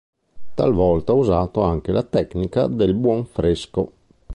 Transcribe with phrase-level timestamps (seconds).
[0.55, 3.91] Talvolta ha usato anche la tecnica del "buon fresco".